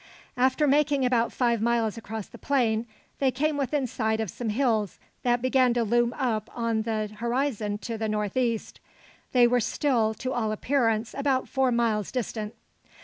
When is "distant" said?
12.11-12.55